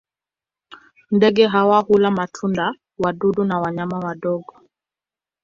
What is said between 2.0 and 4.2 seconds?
matunda, wadudu na wanyama